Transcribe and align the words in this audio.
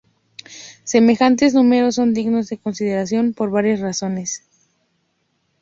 Semejantes 0.83 1.53
números 1.53 1.93
son 1.93 2.15
dignos 2.15 2.49
de 2.49 2.57
consideración 2.57 3.35
por 3.35 3.51
varias 3.51 3.81
razones. 3.81 4.43